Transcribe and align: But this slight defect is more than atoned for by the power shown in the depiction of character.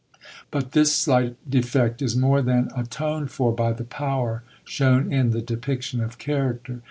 But 0.49 0.71
this 0.71 0.91
slight 0.95 1.35
defect 1.47 2.01
is 2.01 2.15
more 2.15 2.41
than 2.41 2.71
atoned 2.75 3.29
for 3.29 3.53
by 3.53 3.71
the 3.71 3.83
power 3.83 4.41
shown 4.65 5.13
in 5.13 5.29
the 5.29 5.43
depiction 5.43 6.01
of 6.01 6.17
character. 6.17 6.79